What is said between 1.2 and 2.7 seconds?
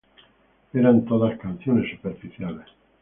canciones superficiales.